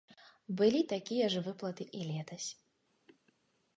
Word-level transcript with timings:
Былі 0.61 0.81
такія 0.93 1.27
ж 1.35 1.45
выплаты 1.49 1.83
і 1.99 2.03
летась. 2.09 2.47